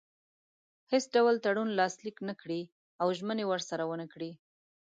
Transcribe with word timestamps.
هیڅ 0.91 1.05
ډول 1.15 1.35
تړون 1.45 1.69
لاسلیک 1.79 2.17
نه 2.29 2.33
کړي 2.41 2.61
او 3.01 3.07
ژمنې 3.17 3.45
ورسره 3.47 3.83
ونه 3.89 4.07
کړي. 4.13 4.31